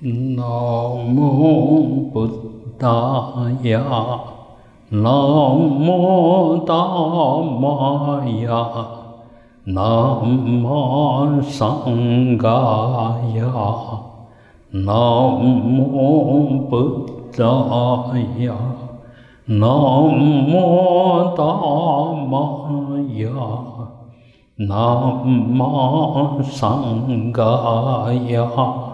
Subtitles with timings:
[0.00, 0.14] 南
[1.16, 2.28] 无布
[2.78, 3.82] 达雅，
[4.90, 6.72] 南无达
[7.42, 8.68] 玛雅，
[9.64, 9.82] 南
[10.62, 12.48] 无桑伽
[13.34, 13.52] 雅，
[14.70, 14.94] 南
[15.34, 17.04] 无布
[17.36, 18.54] 达雅，
[19.46, 21.42] 南无达
[22.30, 22.38] 玛
[23.16, 23.26] 雅，
[24.54, 25.26] 南
[25.58, 28.87] 无桑伽雅。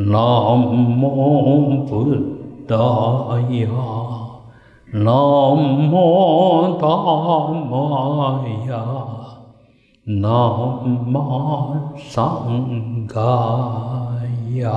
[0.00, 0.16] 南
[0.56, 2.14] 无布
[2.68, 2.76] 达
[3.50, 3.68] 雅，
[4.92, 5.10] 南
[5.90, 6.86] 无达
[7.52, 8.86] 玛雅，
[10.04, 10.22] 南
[10.86, 14.22] 无桑伽
[14.54, 14.70] 雅。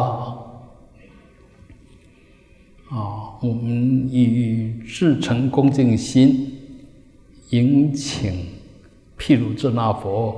[2.90, 6.52] 啊，我们以至诚恭敬心，
[7.52, 8.34] 迎请
[9.18, 10.36] 毗卢遮那佛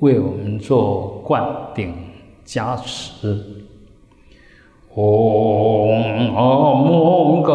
[0.00, 1.42] 为我们做灌
[1.74, 1.94] 顶
[2.44, 3.51] 加持。
[4.94, 7.50] 嗡阿摩嘎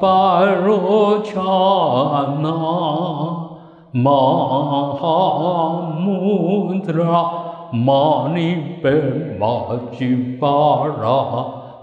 [0.00, 1.34] 巴罗伽
[2.40, 2.48] 那
[3.92, 4.10] 玛
[4.94, 4.96] 哈
[6.00, 7.04] 穆达拉
[7.70, 8.90] 玛尼贝
[9.38, 9.44] 玛
[9.92, 10.46] 吉巴
[10.86, 11.04] 拉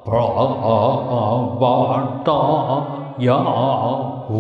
[0.04, 0.10] 巴
[1.60, 1.62] 瓦
[2.24, 2.32] 达
[3.20, 3.38] 雅
[4.28, 4.34] 嗡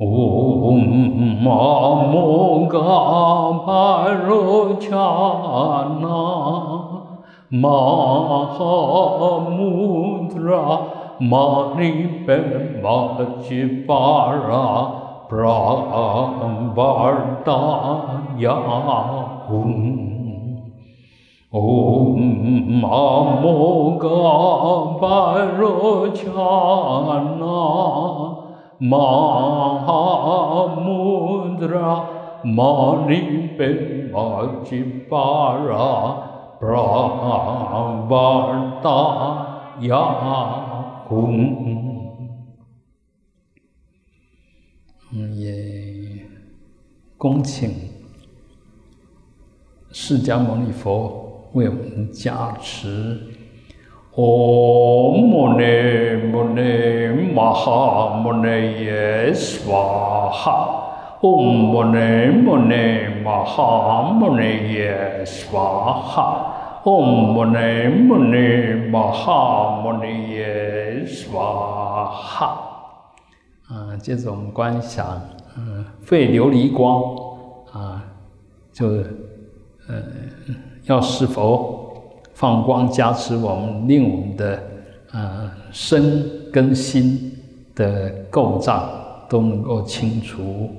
[0.00, 0.02] 嗡
[1.46, 1.48] 阿
[2.10, 2.76] 摩嘎
[3.64, 4.88] 巴罗伽
[6.00, 6.00] 那。
[6.00, 6.79] 玛哈穆拉玛尼贝玛吉巴拉布拉瓦达雅嗡，嗡阿摩嘎巴罗伽那
[7.52, 9.10] Mahamudra
[11.20, 14.64] Manipem Vachipara
[15.28, 16.14] Pravardaya
[19.48, 20.06] Hum.
[21.52, 24.20] Om Amoga
[25.02, 26.30] Varochana
[28.80, 30.06] Mahamudra
[32.44, 35.90] Manipem Vachipara
[36.60, 36.72] 布拉
[38.82, 38.86] 达
[39.80, 39.96] 雅
[41.08, 41.08] 吽，
[45.34, 46.26] 也
[47.16, 47.70] 恭请
[49.90, 53.18] 释迦牟尼佛为我们加持。
[54.12, 55.64] 唵摩尼
[56.30, 60.89] 摩尼玛哈摩尼耶娑哈。
[61.20, 62.74] 唵摩尼摩尼
[63.22, 71.38] 玛哈摩尼耶娑哈，唵摩尼摩尼玛哈摩尼耶娑
[72.10, 72.66] 哈。
[73.68, 75.20] 啊，这种观想，
[75.58, 77.02] 嗯，废琉璃光，
[77.70, 78.02] 啊，
[78.72, 78.86] 就，
[79.88, 80.02] 呃，
[80.84, 81.92] 要是否
[82.32, 84.62] 放光加持我们，令我们的，
[85.12, 87.36] 呃，身跟心
[87.74, 88.88] 的构造
[89.28, 90.70] 都能够清除。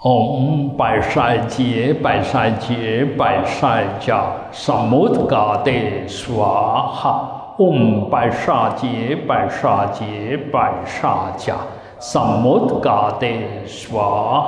[0.00, 5.72] 唵，白沙杰，白沙杰，白沙迦，萨摩特嘎德，
[6.06, 7.56] 娑哈。
[7.58, 11.54] 唵，白沙杰，白沙杰，白沙迦，
[11.98, 13.26] 萨摩特嘎德，
[13.66, 14.00] 娑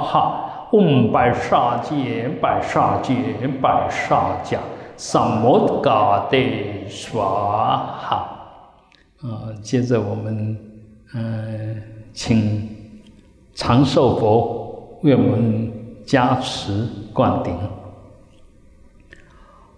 [0.04, 0.68] 哈。
[0.70, 3.16] 唵，白沙杰，白沙杰，
[3.60, 4.58] 白沙迦，
[4.96, 6.38] 萨摩特嘎德，
[6.88, 8.28] 娑哈。
[9.22, 10.56] 啊，接着我们，
[11.12, 12.68] 嗯，请
[13.52, 14.59] 长寿佛。
[15.02, 15.72] 为我们
[16.04, 17.58] 加持灌顶。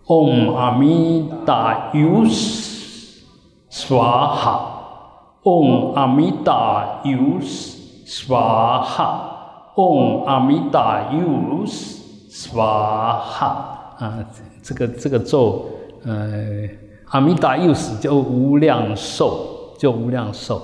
[0.04, 3.22] Om Amida Yos
[3.70, 13.54] Swaha，Om Amida Yos Swaha，Om Amida Yos Swaha。
[13.98, 14.26] 啊，
[14.62, 15.66] 这个这个咒，
[16.04, 16.68] 呃
[17.12, 20.60] ，Amida Yos 叫无量寿，叫无量寿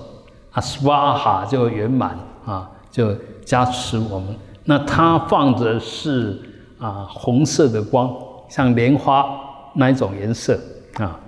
[0.52, 3.14] ，Aswaha 就圆满啊，就
[3.44, 4.34] 加持我们。
[4.68, 6.38] 那它放着是
[6.78, 8.14] 啊红色的光，
[8.50, 9.26] 像莲花
[9.72, 10.60] 那一种颜色
[10.98, 11.18] 啊，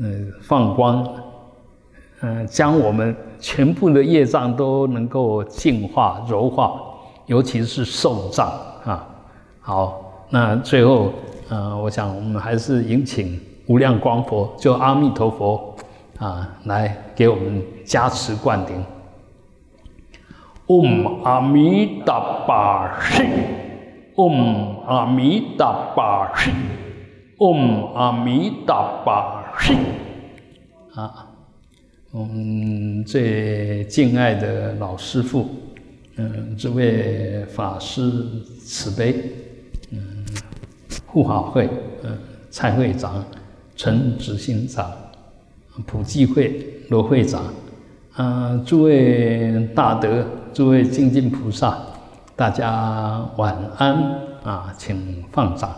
[0.00, 1.02] 嗯，放光，
[2.20, 6.78] 嗯，将我们全部的业障都能够净化柔化，
[7.24, 8.52] 尤其是受障
[8.84, 9.08] 啊。
[9.62, 11.10] 好，那最后，
[11.48, 15.74] 呃，我想我们还是迎请无量光佛，就阿弥陀佛
[16.18, 18.76] 啊，来给我们加持灌顶。
[20.68, 23.22] 嗡阿弥达巴悉，
[24.14, 26.50] 嗡阿弥达巴悉，
[27.36, 29.76] 嗡阿弥达巴悉。
[30.94, 31.28] 啊，
[32.10, 35.50] 我们最敬爱的老师父，
[36.16, 38.10] 嗯，这位法师
[38.58, 39.16] 慈悲，
[39.90, 40.24] 嗯，
[41.04, 41.68] 护法会，
[42.04, 42.16] 嗯，
[42.48, 43.22] 蔡会长、
[43.76, 44.90] 陈执行长、
[45.84, 46.58] 普济会
[46.88, 47.52] 罗会长，
[48.14, 50.24] 啊，诸位大德。
[50.54, 51.76] 诸位精进菩萨，
[52.36, 53.92] 大家晚安
[54.44, 55.74] 啊，请放掌。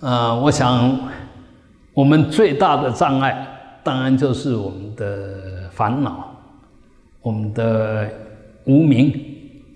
[0.00, 0.98] 啊，我想
[1.92, 3.46] 我们最大的障碍，
[3.84, 6.30] 当然就是我们的烦恼，
[7.20, 8.10] 我们的
[8.64, 9.12] 无明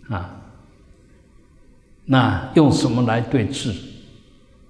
[0.09, 0.31] 啊。
[2.07, 3.75] 那用什么来对治？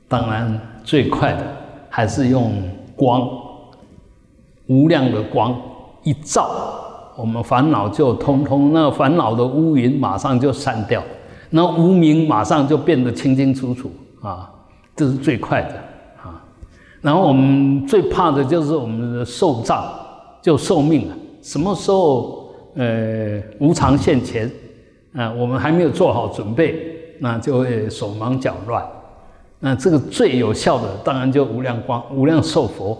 [0.08, 1.46] 当然最快的
[1.88, 2.60] 还是用
[2.96, 3.20] 光，
[4.66, 5.56] 无量的光
[6.02, 6.71] 一照。
[7.16, 11.02] 我们烦恼就通通，那烦恼的乌云马上就散掉，
[11.50, 13.90] 那无名马上就变得清清楚楚
[14.22, 14.50] 啊，
[14.96, 15.74] 这是最快的
[16.22, 16.42] 啊。
[17.00, 19.84] 然后我们最怕的就是我们的寿障，
[20.40, 24.50] 就寿命啊，什么时候呃无常现前
[25.14, 28.82] 啊，我们还没有做好准备，那就会手忙脚乱。
[29.60, 32.98] 那这个最有效的，当然就无量光、无量寿佛。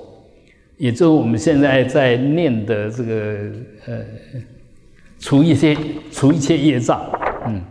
[0.83, 3.53] 也就是我们现在在念的这个
[3.87, 4.05] 呃，
[5.17, 5.79] 除一些
[6.11, 7.09] 除一切业障，
[7.47, 7.63] 嗯，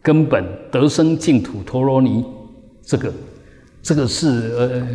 [0.00, 2.24] 根本得生净土陀罗尼，
[2.82, 3.12] 这个
[3.82, 4.26] 这个是
[4.56, 4.88] 呃，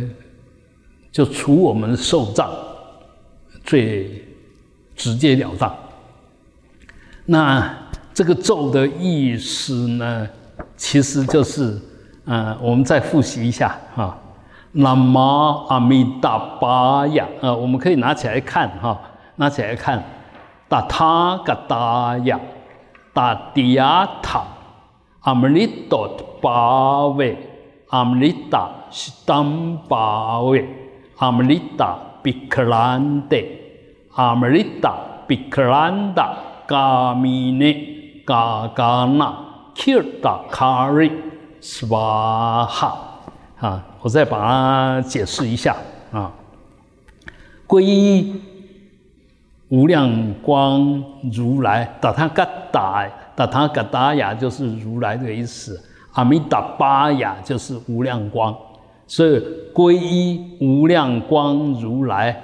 [1.12, 2.52] 就除我们受障
[3.62, 4.24] 最
[4.96, 5.72] 直截了当。
[7.26, 10.28] 那这个咒的意思呢，
[10.76, 11.78] 其实就是
[12.24, 14.20] 呃，我们再复习一下啊。
[14.76, 15.18] 南无
[15.68, 18.98] 阿弥达巴呀，呃，我们可以拿起来看哈，
[19.36, 20.02] 拿起来看，
[20.68, 22.40] 达他嘎达呀，
[23.12, 24.42] 达迪亚塔，
[25.20, 26.08] 阿弥利多
[26.42, 27.38] 巴维，
[27.90, 30.68] 阿弥利达西当巴维，
[31.18, 33.36] 阿弥利达比克兰德，
[34.16, 34.92] 阿弥利达
[35.28, 36.34] 比克兰达
[36.66, 39.32] 嘎米内嘎嘎那，
[39.72, 41.12] 切达卡瑞
[41.60, 42.98] 斯瓦哈，
[43.60, 43.80] 啊。
[44.04, 45.74] 我再把它解释一下
[46.12, 46.30] 啊，
[47.66, 48.38] 皈依
[49.70, 51.02] 无量光
[51.32, 58.54] 如来，达他嘎达，达他嘎达雅就是如来的意思，阿弥达巴雅就是无量光，
[59.06, 59.42] 所以
[59.72, 62.42] 皈依无量光如来，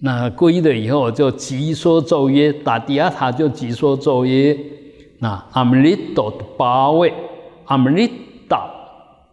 [0.00, 4.58] 那皈依了以后就即说咒曰，打第二塔就即说咒曰，
[5.20, 7.14] 那阿弥利多的八位，
[7.66, 8.10] 阿弥
[8.48, 8.68] 达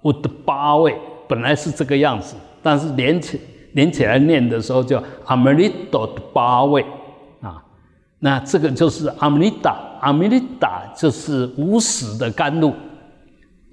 [0.04, 0.96] 我的八位。
[1.28, 3.40] 本来是这个样子，但是连起
[3.74, 6.86] 连起来念的时候叫阿弥利多的八位
[7.42, 7.64] 啊，
[8.20, 12.74] 那这个就是阿弥达，阿弥利达就是无始的甘露，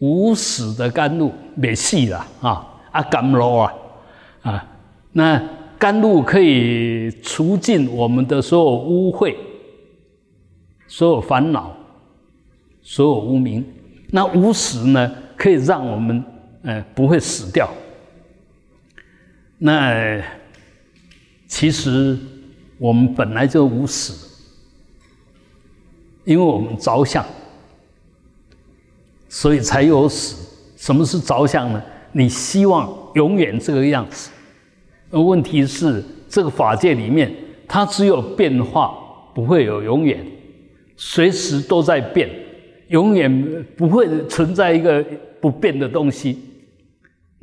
[0.00, 3.72] 无始的甘露没戏了啊，阿甘露啊
[4.42, 4.66] 啊，
[5.12, 5.40] 那
[5.78, 9.34] 甘露可以除尽我们的所有污秽、
[10.88, 11.70] 所有烦恼、
[12.82, 13.64] 所有无名，
[14.10, 16.24] 那无始呢，可以让我们。
[16.62, 17.68] 嗯，不会死掉。
[19.58, 20.20] 那
[21.46, 22.18] 其实
[22.78, 24.28] 我们本来就无死，
[26.24, 27.24] 因为我们着相，
[29.28, 30.48] 所以才有死。
[30.76, 31.82] 什么是着相呢？
[32.10, 34.30] 你希望永远这个样子。
[35.10, 37.32] 而问题是这个法界里面，
[37.68, 38.96] 它只有变化，
[39.34, 40.26] 不会有永远，
[40.96, 42.28] 随时都在变，
[42.88, 45.04] 永远不会存在一个
[45.40, 46.38] 不变的东西。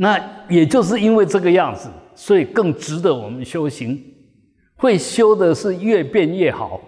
[0.01, 0.18] 那
[0.48, 4.01] 也就是因为这个样子，所以更值得我们修行。
[4.78, 6.80] 会修的是越变越好，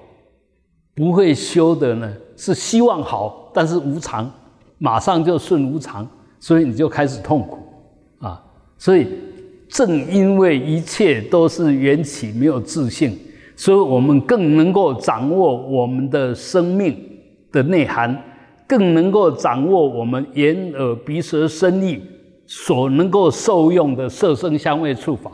[0.96, 4.31] 不会修的呢是希望好，但是无常，
[4.78, 6.10] 马上就顺无常，
[6.40, 7.58] 所以你就开始痛苦
[8.19, 8.42] 啊。
[8.78, 9.06] 所以
[9.68, 13.20] 正因为一切都是缘起，没有自信，
[13.58, 16.98] 所以我们更能够掌握我们的生命
[17.51, 18.18] 的内涵，
[18.65, 22.01] 更能够掌握我们眼耳鼻舌身意。
[22.53, 25.31] 所能够受用的色声香味触法，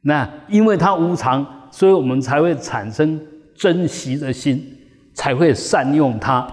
[0.00, 3.20] 那因为它无常，所以我们才会产生
[3.54, 4.64] 珍惜的心，
[5.12, 6.48] 才会善用它。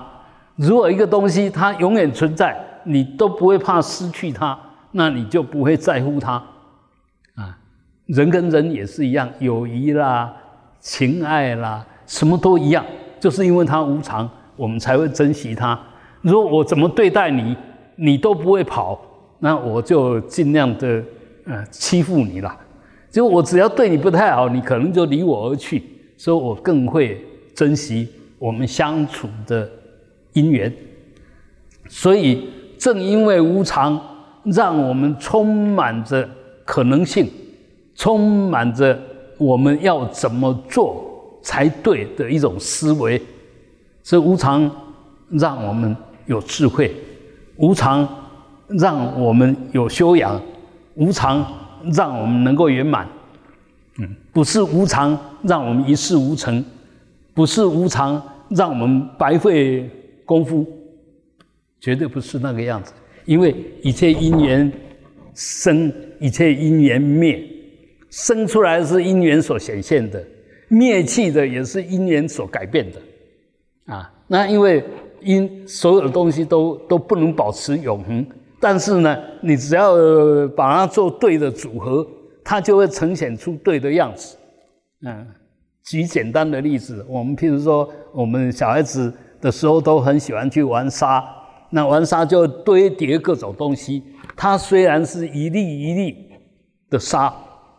[0.58, 4.60] 如果一个东西它永远存在，你都不会怕失去它，
[4.92, 6.34] 那你就不会在乎它。
[7.36, 7.58] 啊，
[8.08, 10.30] 人跟人也是一样，友谊啦、
[10.82, 12.86] 情爱啦，什么都一样，
[13.18, 15.80] 就是因为它无常，我们才会珍惜它。
[16.20, 17.56] 如果我怎么对待你，
[17.96, 19.00] 你都不会跑。
[19.40, 21.04] 那我就尽量的
[21.46, 22.58] 呃欺负你了，
[23.12, 25.84] 就我只要对你不太好，你可能就离我而去，
[26.18, 28.08] 所以我更会珍惜
[28.40, 29.70] 我们相处的
[30.34, 30.74] 因缘。
[31.88, 34.02] 所以正因为无常，
[34.46, 36.28] 让我们充满着
[36.66, 37.30] 可能性，
[37.96, 39.00] 充满着
[39.38, 43.22] 我们要怎么做才对的一种思维。
[44.02, 44.70] 所以无常
[45.30, 46.92] 让我们有智慧，
[47.58, 48.08] 无常。
[48.68, 50.42] 让我们有修养，
[50.96, 51.46] 无常
[51.94, 53.08] 让我们能够圆满，
[54.00, 56.64] 嗯，不是无常让我们一事无成，
[57.34, 59.90] 不是无常让我们白费
[60.26, 60.66] 功夫，
[61.80, 62.94] 绝对不是那个样子。
[63.26, 64.72] 因为一切因缘
[65.34, 67.44] 生一切因缘灭，
[68.10, 70.24] 生出来是因缘所显现的，
[70.68, 74.84] 灭去的也是因缘所改变的，啊，那因为
[75.22, 78.26] 因所有的东西都都不能保持永恒，
[78.60, 79.96] 但是呢，你只要
[80.56, 82.08] 把它做对的组合，
[82.44, 84.38] 它就会呈现出对的样子，
[85.06, 85.28] 嗯。
[85.90, 91.24] 举简单的例子，我们譬如说，我们小孩子的时候都很喜欢去玩沙，
[91.70, 94.04] 那玩沙就堆叠各种东西。
[94.36, 96.30] 它虽然是一粒一粒
[96.90, 97.34] 的沙，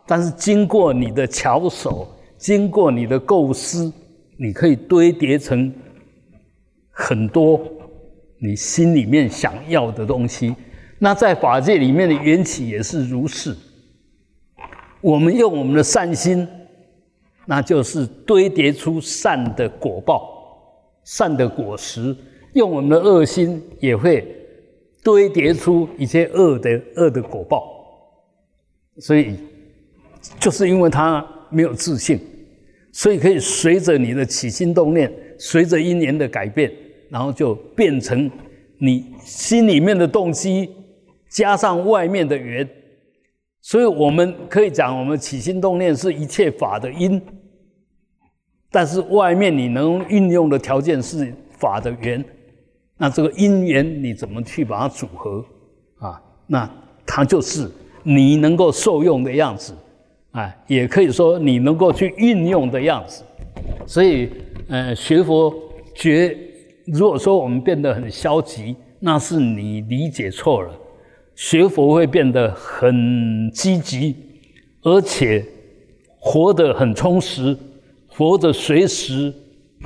[0.07, 3.93] 但是经过你的巧手，经过你的构思，
[4.39, 5.71] 你可以堆叠成
[6.89, 7.61] 很多
[8.41, 10.55] 你心里面想要的东西。
[10.99, 13.55] 那在法界里面的缘起也是如是。
[15.01, 16.47] 我们用我们的善心。
[17.45, 20.21] 那就是堆叠出善的果报，
[21.03, 22.15] 善的果实。
[22.53, 24.23] 用我们的恶心，也会
[25.03, 27.63] 堆叠出一些恶的恶的果报。
[28.99, 29.35] 所以，
[30.39, 32.19] 就是因为他没有自信，
[32.91, 36.71] 所以可以随着你的起心动念，随着因缘的改变，
[37.09, 38.29] 然后就变成
[38.77, 40.69] 你心里面的动机，
[41.29, 42.67] 加上外面的缘。
[43.61, 47.21] 所以我们可以讲，我们起心动念是一切法的因。
[48.71, 52.23] 但是外面你能运用的条件是法的缘，
[52.97, 55.43] 那这个因缘你怎么去把它组合
[55.97, 56.21] 啊？
[56.47, 56.69] 那
[57.05, 57.69] 它就是
[58.03, 59.73] 你能够受用的样子，
[60.31, 63.23] 啊，也可以说你能够去运用的样子。
[63.87, 64.29] 所以，
[64.67, 65.53] 呃，学佛
[65.95, 66.37] 觉，
[66.85, 70.78] 如果说我们变得很消极，那是你理解错了。
[71.39, 74.13] 学佛会变得很积极，
[74.81, 75.41] 而且
[76.17, 77.55] 活得很充实。
[78.09, 79.33] 活得随时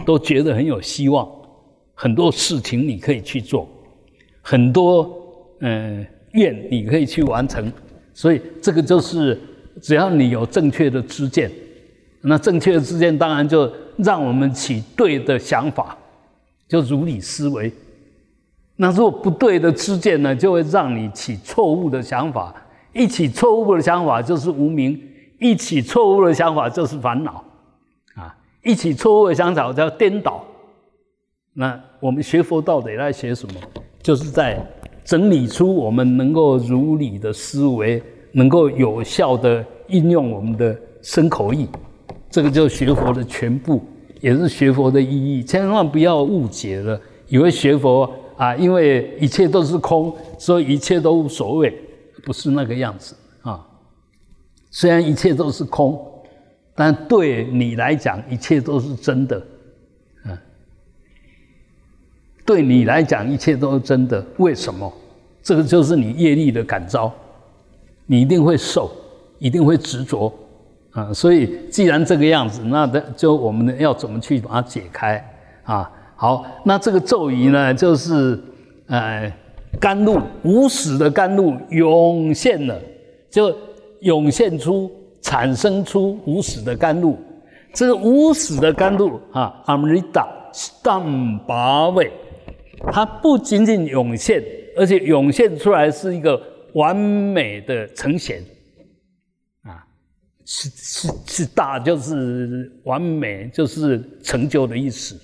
[0.04, 1.30] 都觉得很有希望，
[1.94, 3.70] 很多事情你可以去做，
[4.42, 5.08] 很多
[5.60, 7.72] 嗯愿你可以去完成，
[8.16, 9.40] 所以这个就是
[9.80, 11.52] 只要你有正确的知见，
[12.22, 15.96] 那正确的知见当然就让我们起对的想法，
[16.68, 17.72] 就如理思维。
[18.84, 22.54] 那如果不对的知见呢，就会让你起错误的想法，
[22.92, 25.02] 一起错误的想法就是无明，
[25.40, 27.42] 一起错误的想法就是烦恼。
[28.14, 30.44] 啊一起错误的想法叫颠倒。
[31.54, 33.56] 那我们学佛到底在学什么？
[34.02, 34.62] 就是在
[35.06, 41.70] 整理出我们能够如理的思维，能够有效的应用我们的身口意。
[42.30, 43.82] 这个就是学佛的全部，
[44.20, 45.42] 也是学佛的意义。
[45.42, 47.00] 千万不要误解了，
[47.30, 48.12] 以为学佛
[48.44, 51.74] 啊，因为一切都是空，所以一切都无所谓，
[52.24, 53.66] 不是那个样子啊。
[54.72, 56.10] 虽然一切都是空。
[56.76, 59.40] 但对你来讲，一切都是真的，
[60.26, 60.36] 嗯，
[62.44, 64.26] 对你来讲，一切都是真的。
[64.38, 64.92] 为什么？
[65.44, 67.14] 这个就是你业力的感召，
[68.08, 68.92] 你一定会受，
[69.38, 70.34] 一定会执着，
[70.94, 75.24] 啊，所以既然这个样子，那的就我们要怎么去把它解开
[75.66, 75.92] 啊？
[76.24, 78.40] 好，那这个咒语呢，就是
[78.88, 79.30] 呃，
[79.78, 82.80] 甘露无始的甘露涌现了，
[83.30, 83.54] 就
[84.00, 84.90] 涌现出。
[85.22, 87.18] 产生出无始的甘露，
[87.74, 90.28] 这个无始的甘露啊，阿弥达
[90.84, 92.12] 淡八味，
[92.92, 94.44] 它不仅仅涌现，
[94.78, 96.40] 而且涌现出来是一个
[96.74, 98.44] 完美的呈现，
[99.64, 99.80] 啊，
[100.46, 105.16] 是是是大就是完美，就是成就的意思，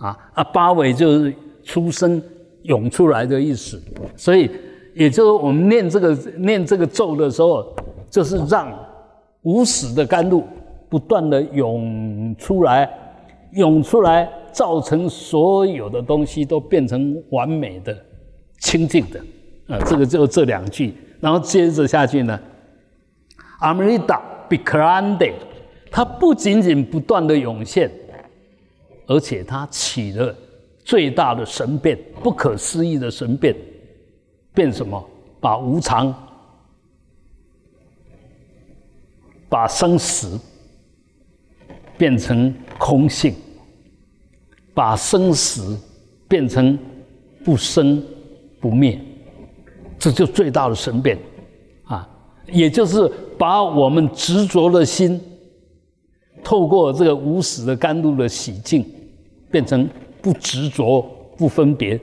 [0.00, 2.20] 啊啊八尾就是出生
[2.62, 3.80] 涌出来的意思，
[4.16, 4.50] 所以
[4.94, 7.64] 也就是我们念这个念这个咒的时候，
[8.10, 8.68] 就是让。
[9.42, 10.44] 无始的甘露
[10.90, 12.86] 不断的涌出来，
[13.52, 17.96] 涌出来，造成所有的东西都变成完美的、
[18.58, 19.18] 清净的。
[19.74, 22.38] 啊，这个就这两句，然后接着下去呢
[23.62, 25.32] ，Amrita Bikrande，
[25.90, 27.90] 它不仅仅不断的涌现，
[29.10, 30.32] 而且它起了
[30.84, 33.56] 最大的神变，不可思议的神变，
[34.54, 35.04] 变什么？
[35.40, 36.14] 把无常。
[39.48, 40.38] 把生死
[41.98, 43.34] 变成空性，
[44.72, 45.76] 把生死
[46.28, 46.78] 变成
[47.44, 48.00] 不生
[48.60, 49.00] 不灭，
[49.98, 51.18] 这就最大的神变
[51.82, 52.08] 啊！
[52.46, 55.20] 也就是把我们执着的心，
[56.44, 58.86] 透过这个无始的甘露的洗净，
[59.50, 59.88] 变成
[60.22, 61.02] 不执着、
[61.36, 61.98] 不分别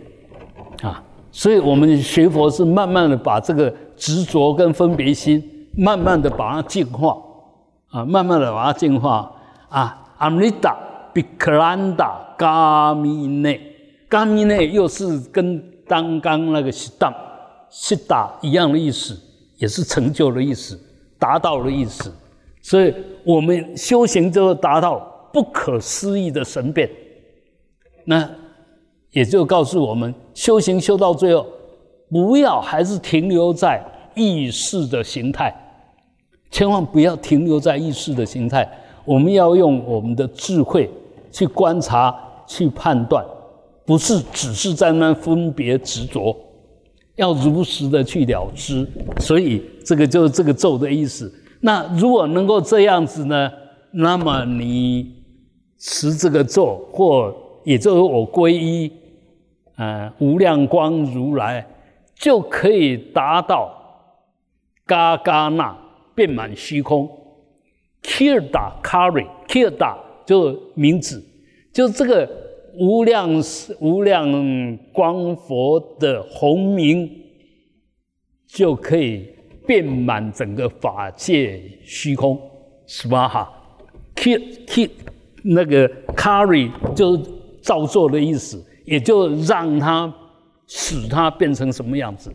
[0.81, 1.03] 啊！
[1.31, 5.43] 所以我们学佛是慢慢的把这个执着跟分别心，
[5.75, 7.17] 慢慢的把它净化。
[7.89, 9.31] 啊，慢慢的把它净化
[9.69, 10.03] 啊。
[10.17, 10.75] 阿弥达
[11.13, 13.61] 比克兰达伽弥内，
[14.09, 17.15] 伽弥内又是跟刚刚那个西达
[17.69, 19.17] 西达一样的意思，
[19.57, 20.77] 也是成就的意思，
[21.17, 22.11] 达到的意思。
[22.61, 24.99] 所以我们修行就达到
[25.31, 26.89] 不可思议的神变。
[28.09, 28.29] 那
[29.11, 31.45] 也就告诉我们，修行修到最后，
[32.09, 33.83] 不要还是停留在
[34.15, 35.53] 意识的形态，
[36.49, 38.65] 千万不要停留在意识的形态。
[39.03, 40.89] 我们要用我们的智慧
[41.33, 42.15] 去观察、
[42.47, 43.25] 去判断，
[43.85, 46.33] 不是只是在那分别执着，
[47.17, 48.87] 要如实的去了知。
[49.19, 51.29] 所以这个就是这个咒的意思。
[51.59, 53.51] 那如果能够这样子呢，
[53.91, 55.13] 那么你
[55.77, 57.35] 持这个咒，或
[57.67, 58.89] 也就是我皈依，
[59.75, 61.67] 呃，无量光如来，
[62.15, 63.69] 就可以达到
[64.85, 65.77] 嘎嘎那
[66.15, 67.05] 遍满虚空。
[68.01, 71.21] Kirda Kari，Kirda 就是名字，
[71.73, 72.29] 就这个
[72.79, 73.29] 无量
[73.81, 77.11] 无量光佛的宏名，
[78.47, 79.27] 就可以
[79.67, 82.39] 遍满整个法界虚空。
[82.87, 84.89] Swaha，K K
[85.43, 87.23] 那个 Kari 就是
[87.67, 90.11] 造作的意思，也就让它
[90.65, 92.33] 使它变成什么样子，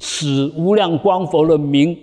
[0.00, 1.96] 使无量光佛的名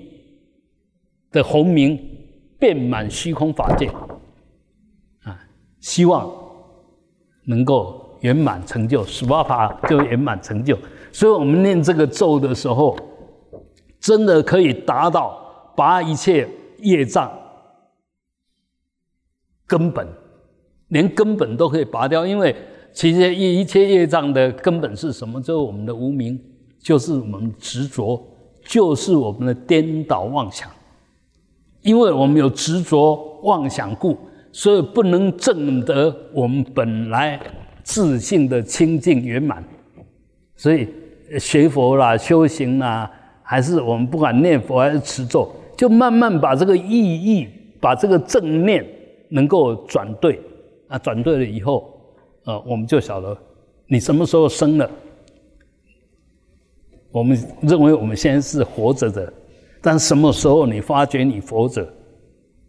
[1.32, 2.16] 的宏名。
[2.60, 3.88] 遍满虚空法界，
[5.24, 5.40] 啊，
[5.80, 6.30] 希望
[7.46, 10.78] 能够圆满成就，十八法就圆满成就。
[11.14, 12.98] 所以，我们念这个咒的时候，
[13.98, 17.32] 真的可以达到拔一切业障
[19.66, 20.06] 根本，
[20.90, 22.28] 连根本都可以拔掉。
[22.28, 22.56] 因为
[22.92, 25.42] 其实一一切业障的根本是什么？
[25.42, 26.40] 就是我们的无名，
[26.80, 28.22] 就是我们执着，
[28.64, 30.70] 就是我们的颠倒妄想。
[31.82, 34.18] 因为我们有执着妄想故，
[34.52, 37.40] 所以不能证得我们本来
[37.84, 39.64] 自信的清净圆满。
[40.58, 40.88] 所以
[41.40, 43.10] 学佛啦、修行啦，
[43.42, 47.48] 还是我们不管念佛还是持咒，就慢慢把这个意义、
[47.80, 48.86] 把这个正念
[49.30, 50.38] 能够转对
[50.90, 51.90] 啊，转对了以后，
[52.44, 53.36] 呃，我们就晓得
[53.88, 54.92] 你什么时候生了。
[57.12, 59.32] 我们认为我们现在是活着的。
[59.82, 61.88] 但什么时候你发觉你活着，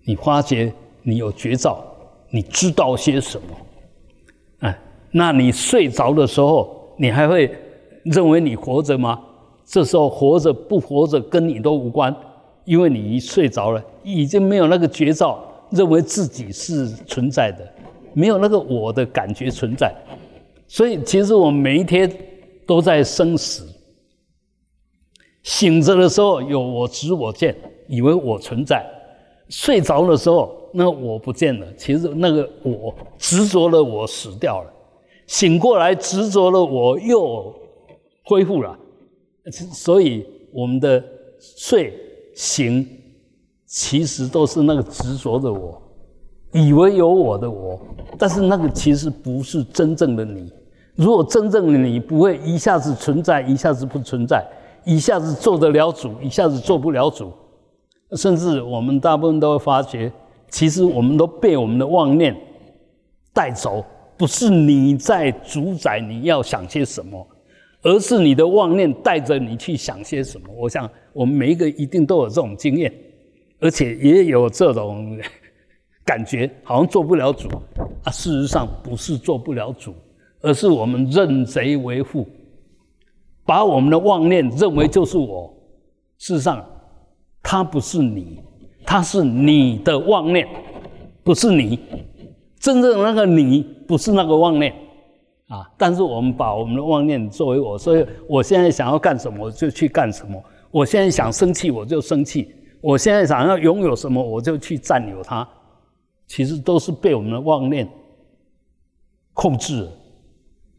[0.04, 1.85] 你发觉你有绝招，
[2.30, 3.48] 你知道些什么？
[4.61, 4.78] 哎，
[5.11, 7.52] 那你睡着的时候，你还会
[8.04, 9.20] 认为你活着吗？
[9.64, 12.14] 这时候活着不活着跟你都无关，
[12.64, 17.68] 因为你一睡着了，已经没有那个绝招，认为自己是存在的，
[18.14, 19.94] 没有那个我的感觉存在。
[20.66, 22.10] 所以其实我每一天
[22.66, 23.66] 都在生死。
[25.42, 27.56] 醒着的时候有我执我见，
[27.88, 28.84] 以为我存在；
[29.48, 31.66] 睡着的时候，那我不见了。
[31.76, 34.70] 其实那个我执着了，我死掉了。
[35.26, 37.54] 醒过来执着了，我又
[38.24, 38.78] 恢复了。
[39.50, 41.02] 所以我们的
[41.40, 41.94] 睡
[42.34, 42.86] 醒，
[43.64, 45.80] 其实都是那个执着的我，
[46.52, 47.80] 以为有我的我，
[48.18, 50.52] 但是那个其实不是真正的你。
[50.94, 54.44] 如果真正的你不会一下子存在，一下子不存在。
[54.82, 57.30] 一下子做得了主，一下子做不了主，
[58.16, 60.10] 甚至我们大部分都会发觉，
[60.48, 62.34] 其实我们都被我们的妄念
[63.30, 63.84] 带走，
[64.16, 67.26] 不是你在主宰你要想些什么，
[67.82, 70.46] 而是你的妄念带着你去想些什么。
[70.56, 72.90] 我想我们每一个一定都有这种经验，
[73.60, 75.18] 而且也有这种
[76.04, 77.48] 感觉，好像做不了主
[78.04, 78.10] 啊。
[78.10, 79.94] 事实上不是做不了主，
[80.40, 82.26] 而是我们认贼为父。
[83.44, 85.52] 把我们的妄念认为就是我，
[86.18, 86.64] 事实上，
[87.42, 88.40] 它不是你，
[88.84, 90.46] 它是你的妄念，
[91.24, 91.78] 不是你。
[92.60, 94.70] 真正的那个你不是那个妄念
[95.48, 95.66] 啊！
[95.78, 100.38] 但是我们把我们的妄念作为我，所以我现在想要干什么我就去干什么，
[100.70, 105.48] 我现在想生气我就生气，我现在想要拥有什么我就去占有它，
[106.30, 107.88] 其实都是被我们的妄念
[109.32, 109.88] 控制，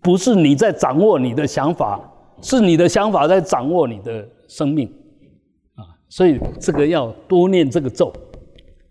[0.02, 2.08] 不是你在掌握你的想法。
[2.44, 4.92] 是你的想法在掌握你的生命，
[5.76, 8.12] 啊，所以这个要多念这个咒，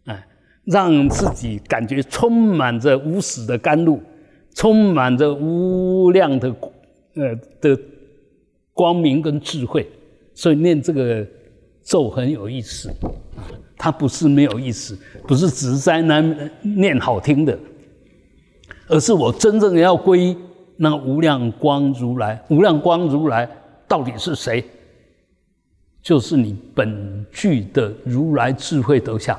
[0.05, 0.25] 哎，
[0.67, 4.01] 让自己感觉充满着无始的甘露，
[4.55, 6.55] 充满着无量的
[7.17, 7.77] 呃的
[8.73, 9.91] 光明跟智慧。
[10.33, 11.27] 所以念这个
[11.83, 12.89] 咒很有意思，
[13.83, 14.95] 它不是没有意思，
[15.27, 16.23] 不是只是在那
[16.61, 17.59] 念好听的，
[18.87, 20.37] 而是我真正要归。
[20.77, 23.49] 那无量光如来，无量光如来
[23.89, 24.63] 到底是谁？
[26.03, 29.39] 就是你本具的如来智慧德相，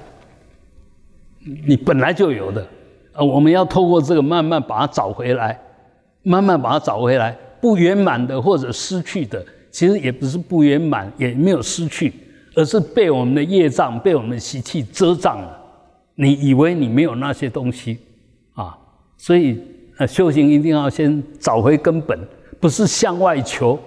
[1.67, 2.67] 你本来就有的。
[3.13, 5.59] 呃，我们要透过这个慢慢把它找回来，
[6.23, 7.37] 慢慢把它找回来。
[7.59, 12.13] 不圆满的或者失去的，其实也不是不圆满，也没有失去，
[12.55, 15.57] 而是被我们的业障、被我们的习气遮障了。
[16.15, 17.97] 你以为你没有那些东西
[18.53, 18.77] 啊？
[19.17, 19.59] 所以，
[19.97, 22.19] 呃，修行一定要先找回根本，
[22.59, 23.79] 不是向外求。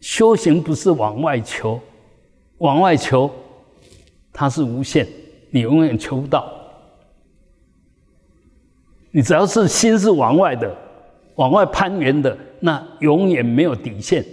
[0.00, 1.80] 修行不是往外求，
[2.58, 3.30] 往外求，
[4.32, 5.06] 它是无限，
[5.50, 6.52] 你永远求不到。
[9.10, 10.72] 你只要是心是往外的，
[11.34, 14.24] 往外攀援的，那永远没有底线。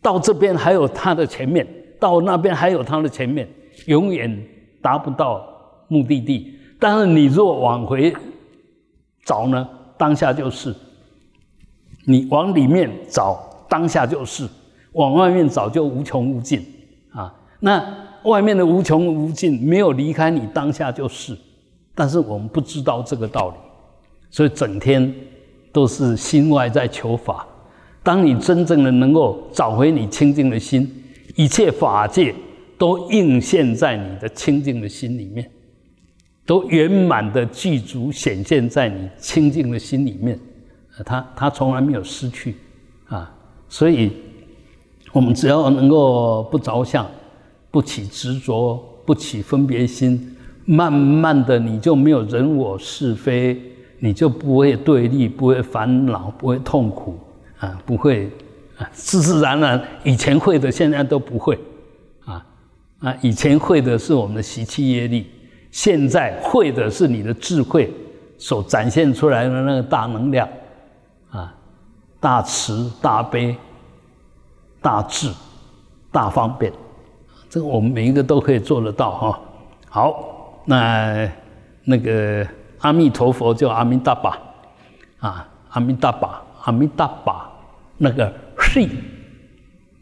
[0.00, 1.66] 到这边还有它的前面，
[2.02, 3.48] 到那边还有它的前面，
[3.86, 4.44] 永远
[4.82, 5.46] 达不到
[5.86, 6.58] 目的地。
[6.80, 8.12] 但是你若往回
[9.24, 10.72] 找呢，当下就是；
[12.04, 13.38] 你往里面找，
[13.68, 14.48] 当下就是；
[14.94, 16.60] 往外面找，就无穷无尽
[17.12, 17.32] 啊。
[17.60, 17.80] 那
[18.24, 21.38] 外面的无穷无尽没有离开你，当下就是。
[21.94, 23.54] 但是我们不知道这个道理。
[24.28, 25.14] 所以整天
[25.72, 27.46] 都是心外在求法。
[28.02, 31.01] 当你真正的能够找回你清净的心，
[31.34, 32.34] 一切法界
[32.76, 35.50] 都映现在你的清净的心里面，
[36.44, 40.38] 都圆满的具足显现在你清净的心里面。
[41.04, 42.56] 他他从来没有失去
[43.06, 43.34] 啊！
[43.68, 44.10] 所以，
[45.12, 47.10] 我们只要能够不着相，
[47.70, 53.60] 不起执着，不起分别心，慢慢的你就没有人我是非。
[54.04, 57.16] 你就不会对立，不会烦恼，不会痛苦，
[57.58, 58.28] 啊，不会，
[58.92, 61.58] 自自然然，以前会的，现在都不会，
[62.24, 62.44] 啊
[63.00, 65.30] 啊，以前会的是我们的习气业力，
[65.70, 67.92] 现在会的是你的智慧
[68.38, 70.48] 所展现出来的那个大能量，
[71.30, 71.54] 啊，
[72.18, 73.56] 大慈大悲，
[74.80, 75.32] 大智
[76.10, 76.72] 大方便，
[77.48, 79.40] 这个我们每一个都可以做得到哈。
[79.88, 81.30] 好，那
[81.84, 82.46] 那个。
[82.82, 84.36] 阿弥陀佛叫阿弥达巴，
[85.20, 87.48] 啊，阿弥达巴，阿弥达巴，
[87.96, 88.34] 那个
[88.72, 88.88] 是，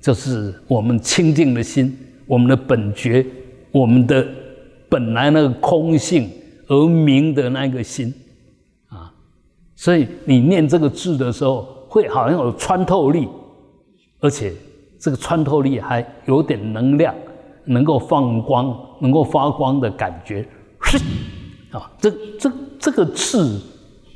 [0.00, 3.26] 就是我们清净的心，我们的本觉，
[3.72, 4.24] 我们的
[4.88, 6.30] 本来那个空性
[6.68, 8.14] 而明的那个心，
[8.86, 9.12] 啊，
[9.74, 13.26] 所以你念这个字的时候，会好像有穿透力，
[14.20, 14.52] 而且
[15.00, 17.12] 这个穿透力还有点能量，
[17.64, 20.46] 能够放光，能够发光的感觉，
[20.82, 20.96] 是。
[21.72, 23.60] 啊，这这这个字，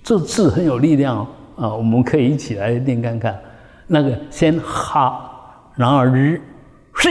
[0.04, 1.26] 这字很有力量哦。
[1.56, 3.36] 啊，我们可以一起来念看看。
[3.86, 6.40] 那个先哈，然后日，
[6.94, 7.08] 是，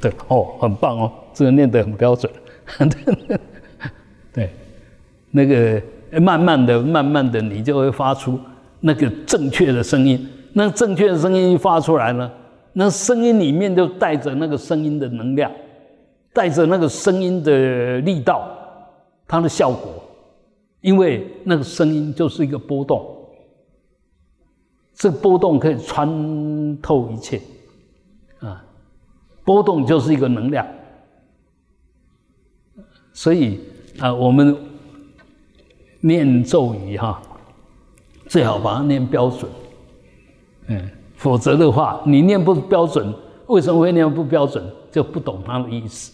[0.00, 2.30] 对，哦，很棒哦，这个念得很标准。
[4.32, 4.50] 对，
[5.30, 5.82] 那个
[6.20, 8.38] 慢慢的、慢慢的，你就会发出
[8.80, 10.28] 那个正确的声音。
[10.52, 12.30] 那正确的声音一发出来呢，
[12.72, 15.50] 那声音里面就带着那个声音的能量。
[16.34, 18.48] 带着那个声音的力道，
[19.28, 20.02] 它的效果，
[20.80, 23.06] 因为那个声音就是一个波动，
[25.02, 27.42] 这波动可以穿透一切，
[28.38, 28.64] 啊，
[29.44, 30.64] 波动就是一个能量，
[33.12, 33.58] 所以
[33.98, 34.56] 啊，我们
[36.02, 37.20] 念咒语哈，
[38.28, 39.50] 最好把它念标准，
[40.68, 43.12] 嗯，否则的话，你念不标准，
[43.48, 44.64] 为什么会念不标准？
[44.92, 46.12] 就不懂它的意思。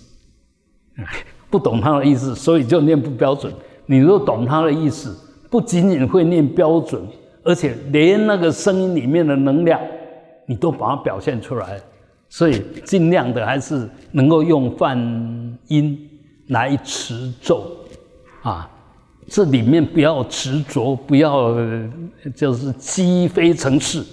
[1.51, 3.53] 不懂它的意思，所以就念不标准。
[3.85, 5.15] 你若懂它的意思，
[5.51, 7.07] 不仅仅会念标准，
[7.49, 9.81] 而且连那个声音里面的能量，
[10.45, 11.81] 你都把它表现出来。
[12.29, 14.99] 所以尽量的还是能够用泛
[15.69, 15.99] 音
[16.49, 17.67] 来持咒
[18.43, 18.71] 啊，
[19.27, 21.55] 这里面不要执着，不要
[22.37, 24.05] 就是积非成是。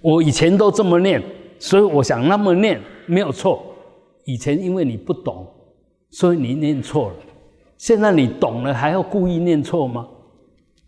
[0.00, 1.22] 我以前都这么念，
[1.60, 3.64] 所以我想那么念没有错。
[4.24, 5.46] 以前因为你不懂。
[6.14, 7.14] 所以你念错了，
[7.78, 10.06] 现在你懂了，还要故意念错吗？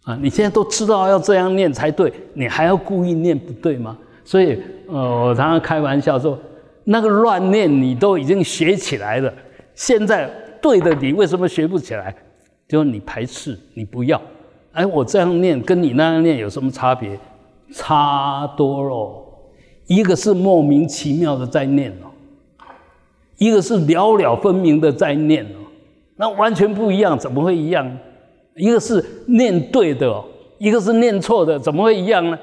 [0.05, 3.97] 啊，你现在都知道要这样念才对，你还要故意念不对吗？
[4.25, 6.39] 所以，呃，我常常开玩笑说，
[6.85, 9.33] 那个乱念你都已经学起来了，
[9.75, 12.15] 现在对的你为什么学不起来？
[12.69, 14.21] 就是你排斥，你不要。
[14.73, 17.19] 哎，我这样念跟你那样念有什么差别？
[17.73, 19.25] 差多了，
[19.87, 22.11] 一个是莫名其妙的在念哦。
[23.37, 25.65] 一个是了了分明的在念哦，
[26.17, 27.91] 那完全不一样，怎么会一样？
[28.57, 30.25] 一个是念对的哦，
[30.59, 32.39] 一个是念错的，怎么会一样呢？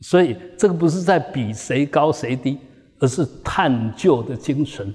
[0.00, 2.58] 所以这个不是在比谁高谁低，
[2.98, 4.94] 而是探究的精神。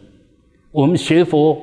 [0.72, 1.58] 我们学佛，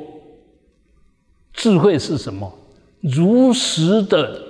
[1.53, 2.53] 智慧是什么？
[3.01, 4.43] 如实的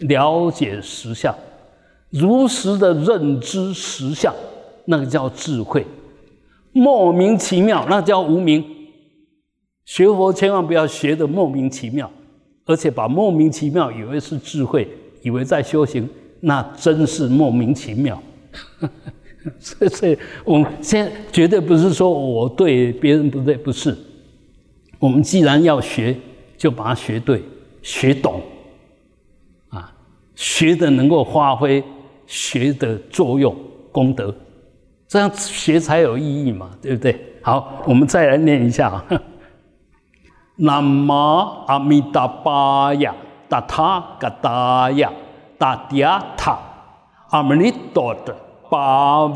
[0.00, 1.34] 了解实相，
[2.08, 4.34] 如实的认知实相，
[4.86, 5.86] 那个叫智慧。
[6.72, 8.64] 莫名其妙，那叫无名。
[9.84, 12.10] 学佛千万不要学的莫名其妙，
[12.70, 14.88] 而且把莫名其妙以为是智慧，
[15.22, 18.22] 以为在修行，那真是莫名其妙。
[19.58, 23.96] 所以，所以我们现在绝对不是说我对别人不对，不是。
[25.00, 26.16] 我们既然要学，
[26.56, 27.42] 就把它学对、
[27.82, 28.40] 学懂，
[29.70, 29.92] 啊，
[30.36, 31.82] 学的能够发挥
[32.24, 33.52] 学的作用、
[33.90, 34.32] 功德，
[35.08, 37.18] 这样学才有意义嘛，对不对？
[37.42, 39.22] 好，我们再来念一下啊。
[40.62, 41.12] 南无
[41.66, 43.14] 阿弥达巴呀，
[43.48, 45.10] 达他嘎达呀，
[45.58, 46.58] 达迪亚塔，
[47.30, 48.36] 阿弥陀的
[48.68, 49.26] 巴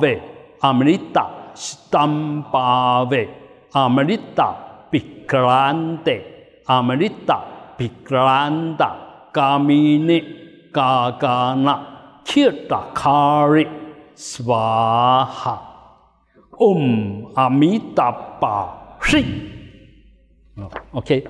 [20.56, 21.24] 哦，OK。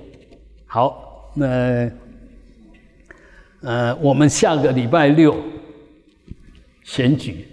[0.67, 1.91] 好，那
[3.63, 5.35] 呃，我们下个礼拜六
[6.83, 7.47] 选举，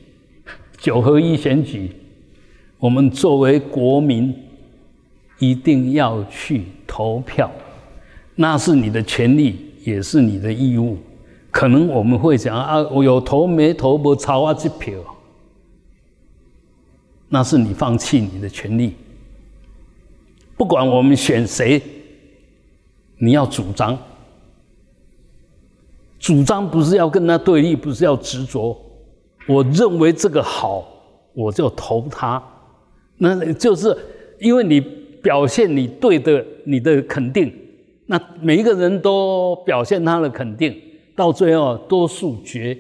[0.77, 1.91] 九合一选举。
[2.77, 4.35] 我们作为国民
[5.39, 7.49] 一定要去投票，
[8.35, 10.97] 那是你的权利，也是你的义务。
[11.51, 14.93] 可能我们会讲啊，我有投没投，不超啊，这票。
[17.29, 18.95] 那是你放弃你的权利。
[20.61, 21.81] 不管我们选谁，
[23.17, 23.97] 你要主张，
[26.19, 28.79] 主张不是要跟他对立，不是要执着。
[29.47, 30.87] 我认为这个好，
[31.33, 32.39] 我就投他。
[33.17, 33.97] 那就是
[34.39, 34.79] 因为你。
[35.21, 37.53] 表现你对的，你的肯定，
[38.07, 40.75] 那每一个人都表现他的肯定，
[41.15, 42.75] 到最后多数决，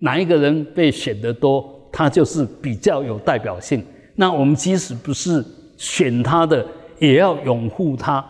[0.00, 3.80] 哪一个人被选的多，他就是比较有代表性。
[4.16, 5.44] 那我们即使不是
[5.76, 6.66] 选他的，
[6.98, 8.24] 也要拥护他，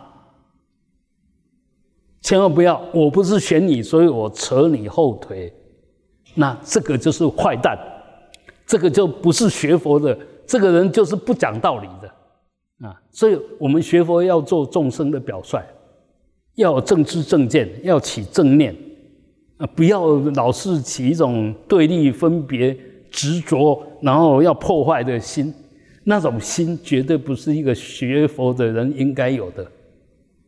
[2.20, 5.52] 千万不要，我不是选你，所以我扯你后腿，
[6.34, 7.78] 那这个就是坏蛋，
[8.66, 12.86] 这个就不是学佛的，这个人就是不讲道理的。
[12.86, 15.60] 啊，所以我们学佛要做众生的表率，
[16.54, 18.76] 要有正知正见，要起正念，
[19.56, 22.76] 啊，不要老是起一种对立、分别、
[23.10, 25.52] 执着，然后要破坏的心，
[26.10, 29.62] 那种心绝对不是一个学佛的人应该有的，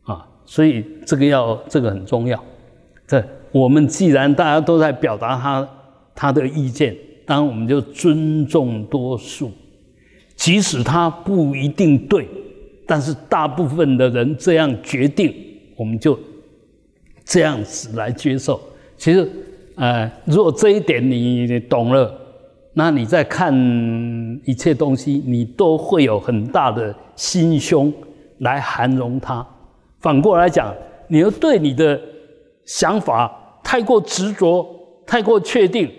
[0.01, 2.43] 啊，所以这个要这个很重要。
[3.05, 5.69] 这我们既然大家都在表达他
[6.15, 6.97] 他的意见，
[7.27, 9.51] 当然我们就尊重多数。
[10.35, 12.27] 即使他不一定对，
[12.87, 15.31] 但是大部分的人这样决定，
[15.75, 16.17] 我们就
[17.23, 18.59] 这样子来接受。
[18.97, 19.29] 其实，
[19.75, 22.19] 呃，如果这一点你懂了，
[22.73, 23.53] 那你在看
[24.45, 27.93] 一切东西，你都会有很大的心胸
[28.39, 29.45] 来涵容它。
[29.99, 30.73] 反过来讲，
[31.07, 31.99] 你要对你的
[32.65, 34.65] 想法太过执着、
[35.05, 35.91] 太过确定，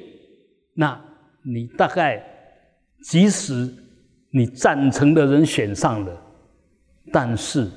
[0.74, 1.00] 那
[1.44, 2.22] 你大概
[3.04, 3.68] 即使。
[4.34, 6.22] 你赞成的人选上了，
[7.12, 7.68] 但是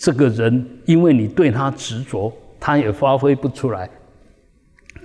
[0.00, 3.88] 这个人因为你对他执着，他也发挥不出来。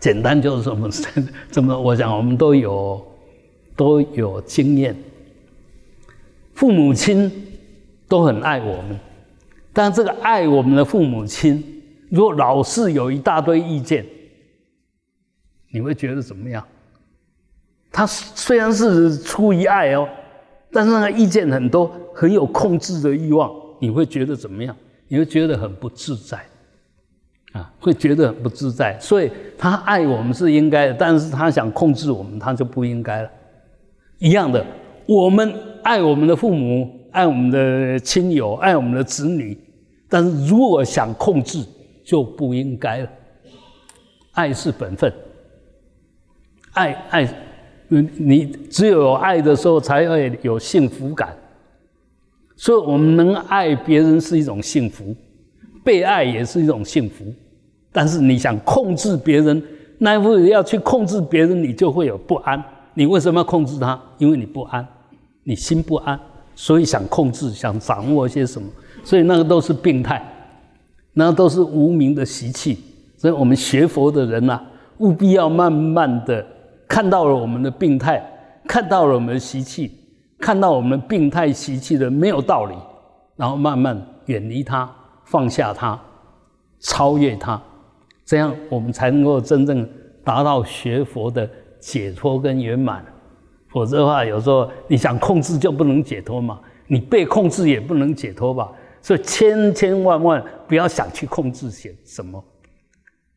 [0.03, 0.89] 简单就是什么？
[1.49, 3.01] 这么我想我们都有
[3.73, 4.93] 都有经验。
[6.53, 7.31] 父母亲
[8.09, 8.99] 都很爱我们，
[9.71, 11.63] 但这个爱我们的父母亲，
[12.09, 14.05] 如果老是有一大堆意见，
[15.71, 16.61] 你会觉得怎么样？
[17.89, 20.05] 他虽然是出于爱哦。
[20.69, 24.75] 但是那个意见很多，很有控制的欲望，你会觉得怎么样？
[25.07, 26.45] 你会觉得很不自在，
[27.53, 28.99] 啊，会觉得很不自在。
[28.99, 33.29] 所以他爱我们是应该的，但是他想控制我们，他就不应该了。
[34.19, 34.65] 一样的，
[35.07, 39.57] 我们爱我们的父母，爱我们的亲友，爱我们的子女，
[40.09, 41.63] 但是如果想控制，
[42.03, 43.09] 就不应该了。
[44.33, 45.13] 爱是本分，
[46.73, 47.27] 爱爱。
[47.89, 51.37] 嗯你只有有爱的时候，才会有幸福感。
[52.55, 55.13] 所以，我们能爱别人是一种幸福，
[55.83, 57.25] 被爱也是一种幸福。
[57.91, 59.61] 但是，你想控制别人，
[59.99, 62.61] 那如果要去控制别人，你就会有不安。
[62.95, 63.99] 你为什么要控制他？
[64.17, 64.87] 因为你不安，
[65.43, 66.19] 你心不安，
[66.55, 68.67] 所以想控制，想掌握些什么。
[69.03, 70.23] 所以，那个都是病态，
[71.13, 72.77] 那都是无名的习气。
[73.17, 74.59] 所以我们学佛的人呐，
[74.97, 76.45] 务必要慢慢的。
[76.87, 78.21] 看到了我们的病态，
[78.67, 79.89] 看到了我们的习气，
[80.39, 82.75] 看到我们病态习气的没有道理，
[83.35, 84.87] 然后慢慢远离它，
[85.23, 85.99] 放下它，
[86.79, 87.61] 超越它，
[88.25, 89.87] 这样我们才能够真正
[90.23, 93.05] 达到学佛的解脱跟圆满。
[93.69, 98.71] 否则的话，有时候你想控制就不能解脱嘛，你被控制也不能解脱吧。
[99.01, 102.41] 所以千千万万不要想去控制些什么。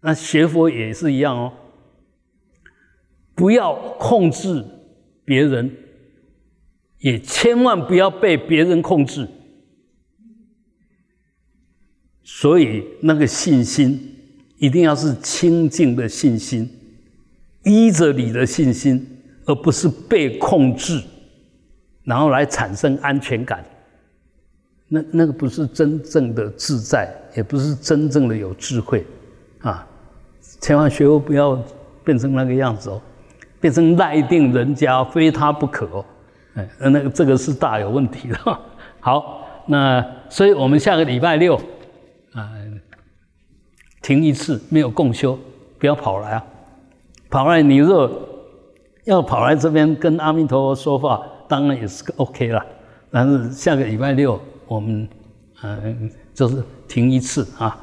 [0.01, 1.53] 那学佛也是一样哦。
[3.35, 4.64] 不要控制
[5.25, 5.75] 别人，
[7.01, 9.29] 也千万不要被别人控制。
[12.28, 13.96] 所以那个信心
[14.58, 16.68] 一定要是清净的信心，
[17.62, 19.06] 依着你的信心，
[19.44, 21.00] 而不是被控制，
[22.02, 23.64] 然后来产生安全感。
[24.88, 29.06] 那那个不是真正的自在，也不是真正的有智慧，
[29.60, 29.86] 啊，
[30.60, 31.62] 千万学会不要
[32.04, 33.00] 变成那个样子哦，
[33.60, 36.04] 变成赖定人家非他不可哦，
[36.54, 38.36] 哎，那个这个是大有问题的。
[38.98, 41.60] 好，那所以我们下个礼拜六，
[44.06, 45.36] 停一次没有共修，
[45.80, 46.44] 不要跑来啊，
[47.28, 48.08] 跑来你若
[49.02, 52.64] 要跑来这边跟阿弥陀佛说话，当然也是个 OK 了，
[53.10, 54.40] 但是下个礼拜六。
[54.68, 55.08] 我们
[55.60, 57.76] 嗯，就是停一次啊。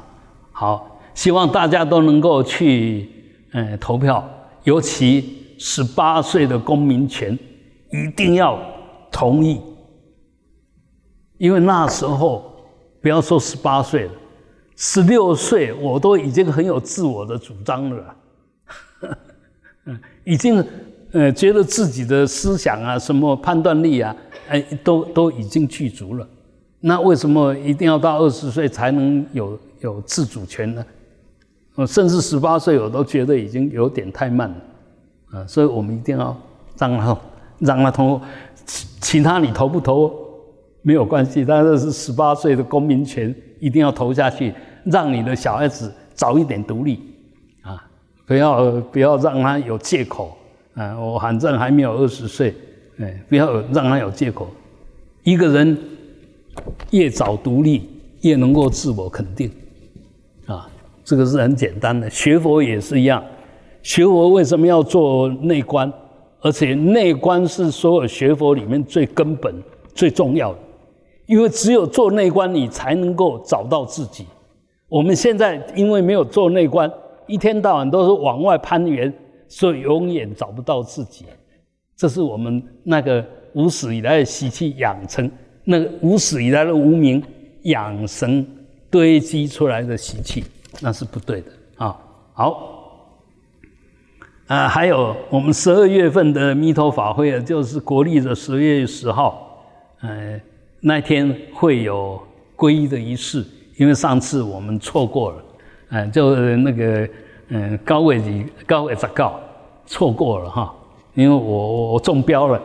[0.50, 3.06] 好，希望大家都能够去
[3.52, 4.26] 嗯投票，
[4.62, 7.38] 尤其十八岁的公民权
[7.92, 8.58] 一定要
[9.12, 9.60] 同意，
[11.36, 12.50] 因为那时候
[13.02, 14.12] 不要说十八岁了，
[14.76, 18.16] 十六岁我都已经很有自我的主张了，
[19.84, 20.64] 嗯， 已经
[21.12, 24.14] 呃觉得自己的思想啊、什么判断力啊，
[24.48, 26.26] 哎，都都已经具足了。
[26.80, 30.84] 那为什么一定要到二十岁才能有有自主权呢？
[31.76, 34.56] 我，甚至十八岁我都觉得已经有点太慢了，
[35.38, 36.36] 啊，所以我们一定要
[36.76, 37.16] 让他
[37.58, 38.20] 让他投，
[38.66, 40.12] 其其他你投不投
[40.82, 43.34] 没有关系，但是是十八岁的公民权
[43.64, 44.52] 一定要投下去，
[44.84, 47.00] 让你的小孩子早一点独立，
[47.62, 47.82] 啊，
[48.26, 50.36] 不要不要让他有借口，
[50.74, 52.54] 啊，我反正还没有二十岁，
[52.98, 54.48] 哎，不要让他有借口，
[55.22, 55.78] 一个人。
[56.92, 57.82] 越早独立，
[58.20, 59.50] 越能够自我肯定，
[60.46, 60.70] 啊，
[61.04, 62.08] 这个是很简单的。
[62.08, 63.20] 学佛也是一样，
[63.82, 65.92] 学佛为什么要做内观？
[66.40, 69.52] 而且内观是所有学佛里面最根本、
[69.96, 70.58] 最重要的，
[71.26, 74.26] 因为只有做内观，你才能够找到自己。
[74.88, 76.90] 我们现在因为没有做内观，
[77.26, 79.12] 一天到晚都是往外攀援，
[79.48, 81.24] 所以永远找不到自己。
[81.96, 85.30] 这是我们那个无始以来的习气养成。
[85.64, 87.22] 那个无始以来的无名
[87.62, 88.46] 养神
[88.90, 90.44] 堆积出来的习气，
[90.80, 91.98] 那是不对的啊。
[92.34, 93.08] 好，
[94.46, 99.64] 啊，还有我们十二月份的弥陀法会，就是国历的十月十号，
[100.02, 100.38] 呃，
[100.86, 102.22] 那天会有
[102.54, 103.42] 皈依的仪式，
[103.78, 105.44] 因为上次我们错过了，
[105.88, 107.08] 嗯，就那个
[107.48, 109.40] 嗯高位高位杂告
[109.86, 110.74] 错过了哈，
[111.14, 112.60] 因为我我中标了。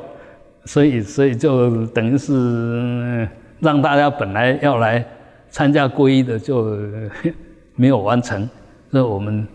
[0.65, 3.27] 所以，所以就等于是
[3.59, 5.03] 让大家本来要来
[5.49, 6.77] 参加皈依的，就
[7.75, 8.47] 没有完成。
[8.89, 9.47] 那我们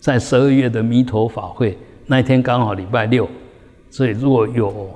[0.00, 1.76] 在十二月的弥陀法会
[2.06, 3.28] 那天刚好礼拜六，
[3.90, 4.90] 所以如果有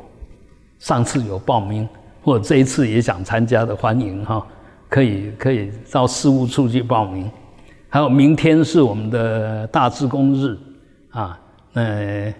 [0.79, 1.87] 上次有报名，
[2.31, 4.47] 或者这一次也想参加的，欢迎哈，
[4.89, 7.29] 可以可以到事务处去报名。
[7.89, 10.57] 还有明天是我们的大智公日
[11.11, 11.37] 啊，
[11.73, 12.33] 那。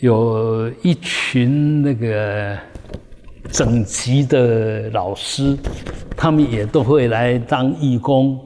[0.00, 2.56] 有一群那个
[3.50, 5.56] 整齐的老师，
[6.14, 8.38] 他们也都会来当义工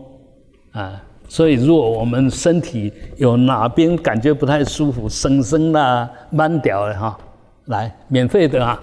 [0.70, 1.02] 啊。
[1.28, 7.18] 所以，如果我们身体有哪边感觉不太舒服，生生啦、慢掉了哈，
[7.66, 8.82] 来免费的啊。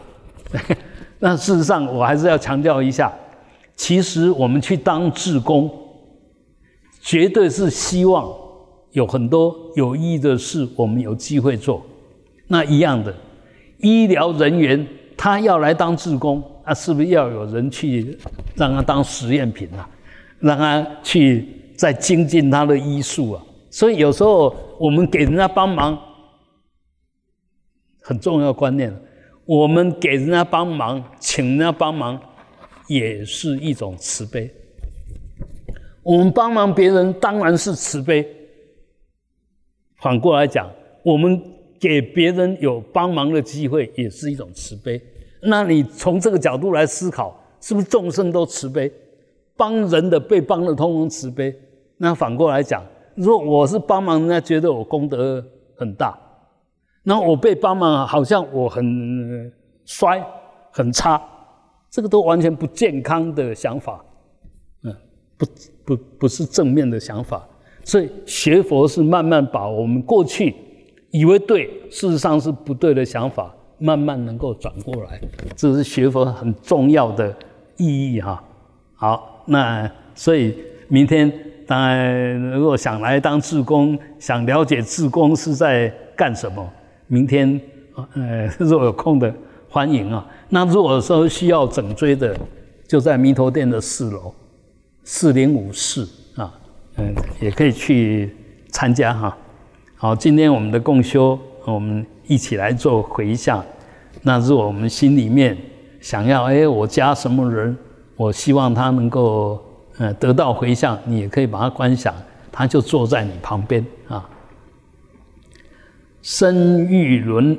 [1.20, 3.12] 那事实上，我还是要强调一下，
[3.76, 5.70] 其实我们去当志工，
[7.02, 8.30] 绝对是希望
[8.92, 11.86] 有很多有意义的事，我们有机会做。
[12.48, 13.14] 那一样的，
[13.80, 14.88] 医疗人员
[15.18, 18.18] 他要来当志工，那是不是要有人去
[18.56, 19.88] 让他当实验品啊？
[20.40, 23.44] 让他去再精进他的医术啊？
[23.70, 26.00] 所以有时候我们给人家帮忙，
[28.10, 28.92] 很重要观念。
[29.46, 32.20] 我们给人家帮忙，请人家帮忙，
[32.88, 34.50] 也是一种慈悲。
[36.02, 38.28] 我们帮忙别人当然是慈悲。
[40.02, 40.68] 反过来讲，
[41.04, 41.40] 我们。
[41.82, 45.02] 给别人有帮忙的机会，也是一种慈悲。
[45.44, 48.92] 那你从这个角度来思考，是不是众生都慈悲？
[49.56, 51.56] 帮人的、被帮的，通通慈悲。
[51.96, 52.86] 那反过来讲，
[53.16, 55.42] 如果我是帮忙，人家觉得我功德
[55.78, 56.20] 很大，
[57.10, 59.52] 那我被帮忙，好像我很
[59.84, 60.24] 衰、
[60.72, 61.20] 很差，
[61.90, 64.00] 这个都完全不健康的想法。
[64.84, 64.96] 嗯，
[65.36, 65.46] 不
[65.84, 67.44] 不不是正面的想法。
[67.84, 70.54] 所以学佛是慢慢把我们过去。
[71.10, 75.20] 以为对，事实上是不对的想法，慢慢能够转过来，
[75.56, 77.36] 这是学佛很重要的
[77.78, 78.44] 意义哈。
[78.94, 80.56] 好，那所以
[80.88, 81.34] 明天
[81.66, 86.72] 当然如果想来当志工，想了解志工是在干什么，
[87.10, 87.60] 明天
[88.14, 89.34] 呃 若有空的
[89.68, 90.26] 欢迎啊。
[90.48, 92.36] 那如果说需要整椎的，
[92.88, 94.34] 就在弥陀殿的四楼
[95.04, 96.54] 四零五室啊，
[96.96, 98.36] 嗯，也可以去
[98.70, 99.38] 参加哈。
[99.96, 103.64] 好，今天我们的共修，我们一起来做回向。
[104.22, 105.58] 那如果我们心里面
[106.00, 107.76] 想要，哎，我加什么人，
[108.16, 109.60] 我希望他能够
[109.98, 112.14] 呃得到回向，你也可以把它观想，
[112.52, 114.30] 他就坐在你旁边啊。
[116.22, 117.58] 申玉伦、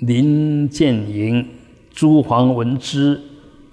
[0.00, 1.46] 林建营、
[1.90, 3.18] 朱黄文之。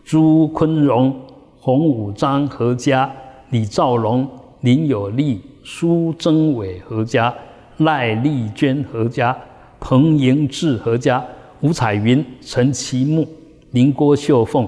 [0.06, 1.14] 朱坤荣、
[1.60, 3.12] 洪武章何家，
[3.50, 4.26] 李兆龙、
[4.62, 7.34] 林有利、苏贞伟何家，
[7.80, 9.38] 赖丽娟何家，
[9.82, 11.22] 彭莹志何家，
[11.60, 13.28] 吴彩云、陈其木、
[13.72, 14.66] 林郭秀凤、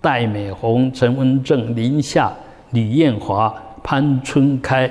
[0.00, 2.32] 戴美红、陈文正、林夏、
[2.70, 3.52] 李艳华、
[3.82, 4.88] 潘春开、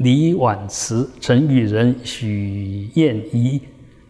[0.00, 3.58] 李婉慈、陈雨仁、许燕怡、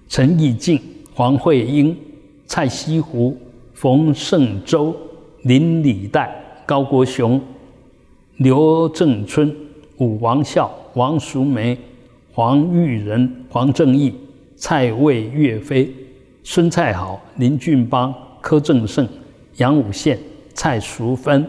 [0.08, 0.80] 陈义静、
[1.14, 1.96] 黄慧英、
[2.46, 3.36] 蔡西湖。
[3.80, 4.94] 冯胜洲、
[5.40, 7.40] 林礼代、高国雄、
[8.36, 9.56] 刘正春、
[9.96, 11.78] 武王孝、王淑梅、
[12.34, 14.14] 黄玉仁、黄正义、
[14.54, 15.90] 蔡魏岳飞、
[16.44, 19.08] 孙蔡好、林俊邦、柯正胜、
[19.56, 20.18] 杨武宪、
[20.52, 21.48] 蔡淑芬、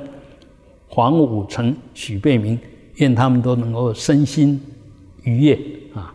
[0.88, 2.58] 黄武成、许贝明，
[3.02, 4.62] 愿他们都能够身心
[5.24, 5.60] 愉悦
[5.96, 6.14] 啊！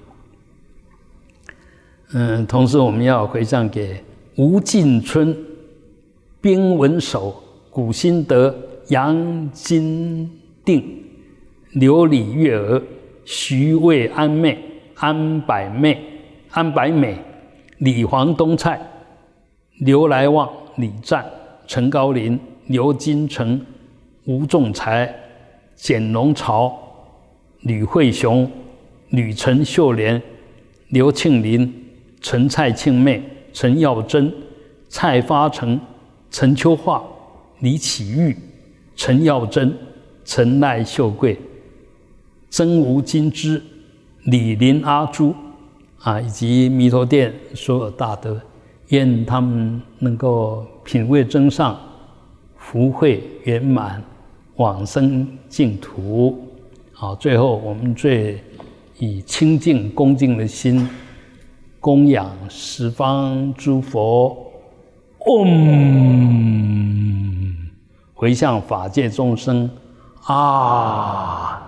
[2.13, 4.03] 嗯，同时我们要回向给
[4.37, 5.37] 吴进春。
[6.41, 8.55] 丁文守、古新德、
[8.87, 10.31] 杨金
[10.65, 11.03] 定、
[11.73, 12.81] 刘李月娥、
[13.25, 14.57] 徐渭安妹、
[14.95, 16.01] 安百妹、
[16.51, 17.19] 安百美、
[17.79, 18.81] 李黄东菜、
[19.81, 21.27] 刘来旺、李赞、
[21.67, 23.61] 陈高林、刘金成、
[24.27, 25.13] 吴仲才、
[25.77, 26.77] 简龙朝、
[27.61, 28.51] 吕慧雄、
[29.11, 30.21] 吕陈秀莲、
[30.89, 31.73] 刘庆林、
[32.21, 33.23] 陈蔡庆妹、
[33.53, 34.35] 陈耀珍、
[34.89, 35.81] 蔡发成。
[36.29, 37.03] 陈秋化、
[37.61, 38.37] 李启玉、
[38.95, 39.75] 陈耀珍、
[40.25, 41.39] 陈赖秀贵、
[42.51, 43.63] 曾吴金枝、
[44.25, 45.35] 李林阿朱
[46.01, 48.39] 啊，以及弥陀殿所有大德，
[48.89, 51.79] 愿他们能够品味真上，
[52.59, 54.03] 福慧圆满，
[54.57, 56.39] 往生净土。
[56.93, 58.43] 好，最后我们最
[58.99, 60.89] 以清净恭敬的心，
[61.79, 64.37] 供养十方诸佛。
[65.27, 65.53] 嗡，
[68.15, 69.69] 回向法界众生
[70.23, 71.63] 啊！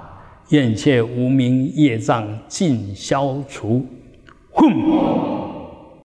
[0.51, 3.85] 愿切无明业障尽消除。
[4.55, 5.48] 吽。